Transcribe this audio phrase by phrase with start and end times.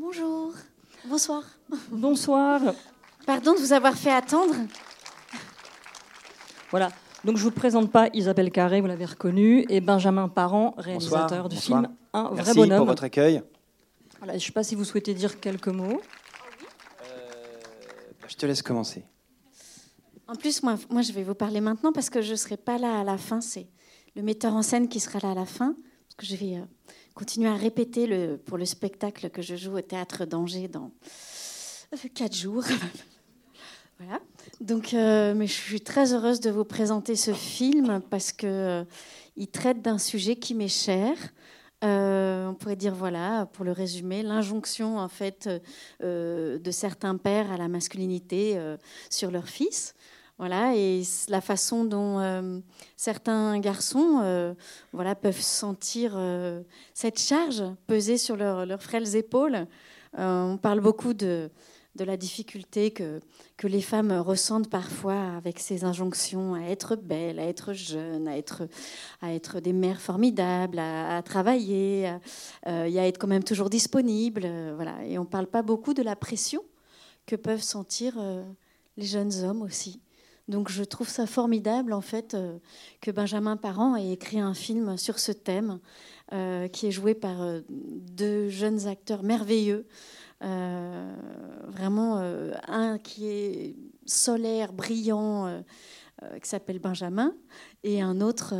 [0.00, 0.54] Bonjour.
[1.04, 1.42] Bonsoir.
[1.90, 2.62] Bonsoir.
[3.26, 4.54] Pardon de vous avoir fait attendre.
[6.70, 6.88] Voilà.
[7.22, 11.56] Donc je vous présente pas Isabelle Carré, vous l'avez reconnue, et Benjamin Parent, réalisateur du
[11.58, 12.78] film Un vrai Merci bonhomme.
[12.78, 13.42] pour votre accueil.
[14.20, 16.00] Voilà, je ne sais pas si vous souhaitez dire quelques mots.
[16.98, 19.04] Bah, je te laisse commencer.
[20.26, 22.78] En plus, moi, moi, je vais vous parler maintenant parce que je ne serai pas
[22.78, 23.42] là à la fin.
[23.42, 23.66] C'est
[24.16, 25.74] le metteur en scène qui sera là à la fin.
[26.22, 26.64] Je vais euh,
[27.14, 30.90] continuer à répéter pour le spectacle que je joue au Théâtre d'Angers dans
[31.94, 32.64] euh, quatre jours.
[33.98, 34.20] voilà.
[34.60, 38.84] Donc, euh, mais je suis très heureuse de vous présenter ce film parce que
[39.36, 41.16] il traite d'un sujet qui m'est cher.
[41.82, 45.48] On pourrait dire, voilà, pour le résumer, l'injonction en fait
[46.00, 48.60] de certains pères à la masculinité
[49.08, 49.94] sur leurs fils.
[50.40, 52.60] Voilà, et la façon dont euh,
[52.96, 54.54] certains garçons euh,
[54.90, 56.62] voilà, peuvent sentir euh,
[56.94, 59.66] cette charge peser sur leur- leurs frêles épaules.
[60.16, 61.50] On parle beaucoup de,
[61.98, 63.20] la difficulté que,
[63.64, 69.60] les femmes ressentent parfois avec ces injonctions à être belles, à être jeunes, à être,
[69.60, 72.14] des mères formidables, à, travailler,
[72.64, 74.44] à, et à être quand même toujours disponibles.
[74.46, 75.04] euh, voilà.
[75.04, 76.62] Et on ne parle pas beaucoup de la pression
[77.26, 78.14] que peuvent sentir
[78.96, 80.00] les jeunes hommes aussi.
[80.50, 82.58] Donc je trouve ça formidable en fait euh,
[83.00, 85.78] que Benjamin Parent ait écrit un film sur ce thème
[86.32, 89.86] euh, qui est joué par euh, deux jeunes acteurs merveilleux.
[90.42, 92.16] Vraiment
[92.66, 95.62] un qui est solaire, brillant,
[96.42, 97.34] qui s'appelle Benjamin,
[97.84, 98.54] et un autre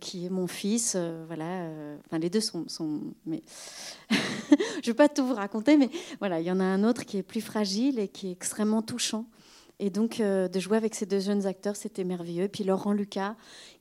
[0.00, 0.96] qui est mon fils.
[1.28, 1.70] voilà,
[2.04, 3.44] enfin les deux sont, sont mais
[4.10, 7.04] je ne vais pas tout vous raconter, mais voilà, il y en a un autre
[7.04, 9.24] qui est plus fragile et qui est extrêmement touchant.
[9.82, 12.44] Et donc, euh, de jouer avec ces deux jeunes acteurs, c'était merveilleux.
[12.44, 13.34] Et puis Laurent Lucas,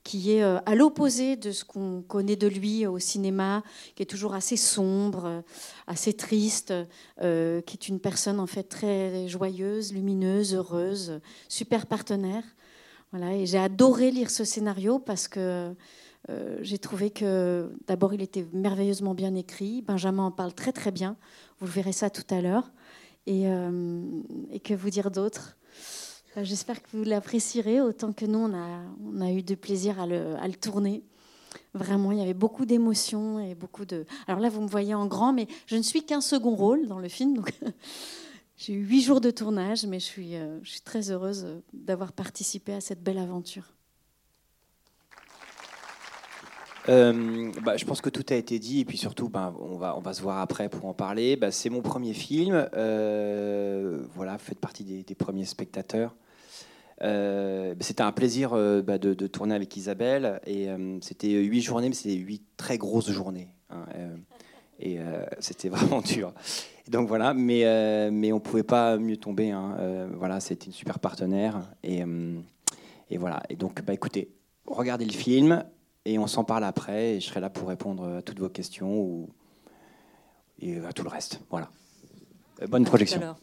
[0.05, 3.63] qui est euh, à l'opposé de ce qu'on connaît de lui au cinéma,
[3.95, 5.41] qui est toujours assez sombre, euh,
[5.87, 6.73] assez triste,
[7.21, 11.19] euh, qui est une personne en fait très joyeuse, lumineuse, heureuse,
[11.49, 12.43] super partenaire.
[13.11, 15.73] Voilà, et j'ai adoré lire ce scénario parce que
[16.29, 19.81] euh, j'ai trouvé que d'abord il était merveilleusement bien écrit.
[19.81, 21.17] Benjamin en parle très très bien.
[21.59, 22.71] Vous verrez ça tout à l'heure.
[23.25, 24.01] Et, euh,
[24.63, 25.57] que vous dire d'autre?
[25.57, 25.58] Euh,
[26.41, 30.05] J'espère que vous l'apprécierez autant que nous on a, on a eu de plaisir à
[30.05, 31.03] le, à le tourner.
[31.73, 34.05] Vraiment, il y avait beaucoup d'émotions et beaucoup de.
[34.27, 36.99] Alors là, vous me voyez en grand, mais je ne suis qu'un second rôle dans
[36.99, 37.35] le film.
[37.35, 37.53] Donc
[38.57, 41.59] j'ai eu huit jours de tournage, mais je suis, euh, je suis très heureuse euh,
[41.73, 43.63] d'avoir participé à cette belle aventure.
[46.89, 50.13] Euh, bah, je pense que tout a été dit et puis surtout, ben, on, va,
[50.13, 51.35] se voir après pour en parler.
[51.35, 52.67] Bah, c'est mon premier film.
[52.73, 56.15] Euh, voilà, vous faites partie des, premiers spectateurs.
[57.01, 58.51] Euh, bah, c'était un plaisir
[58.83, 60.67] bah, de, tourner avec Isabelle et
[61.01, 63.49] c'était huit journées, mais c'était huit très grosses journées.
[63.69, 63.85] hein,
[64.79, 64.97] et
[65.39, 66.33] c'était vraiment dur.
[66.87, 69.51] Donc voilà, mais, on pouvait pas mieux tomber.
[69.51, 70.09] hein.
[70.15, 72.03] Voilà, c'était une super partenaire et,
[73.11, 73.43] et voilà.
[73.49, 74.31] Et donc, bah, écoutez,
[74.65, 75.63] regardez le film
[76.09, 78.99] et on s'en parle après et je serai là pour répondre à toutes vos questions
[78.99, 79.29] ou
[80.61, 81.39] et à tout le reste.
[81.49, 81.69] Voilà.
[82.61, 83.35] Euh, Bonne projection.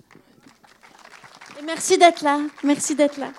[1.58, 2.40] Et merci d'être là.
[2.64, 3.32] Merci d'être là.